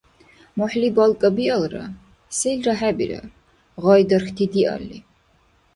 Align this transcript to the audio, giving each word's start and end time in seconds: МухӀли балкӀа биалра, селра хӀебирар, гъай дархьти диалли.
МухӀли 0.57 0.89
балкӀа 0.95 1.29
биалра, 1.35 1.85
селра 2.37 2.73
хӀебирар, 2.79 3.25
гъай 3.83 4.01
дархьти 4.09 4.45
диалли. 4.53 4.99